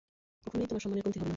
কখনই 0.45 0.67
তোমার 0.67 0.81
সম্মানের 0.81 1.03
কমতি 1.05 1.17
হবে 1.17 1.21
না। 1.21 1.29